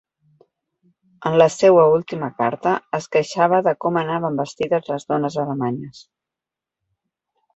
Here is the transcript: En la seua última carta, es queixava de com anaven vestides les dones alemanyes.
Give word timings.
En 1.29 1.35
la 1.41 1.45
seua 1.55 1.83
última 1.97 2.29
carta, 2.39 2.71
es 2.99 3.09
queixava 3.15 3.59
de 3.69 3.75
com 3.85 4.01
anaven 4.03 4.41
vestides 4.43 4.89
les 4.93 5.07
dones 5.13 5.37
alemanyes. 5.47 6.03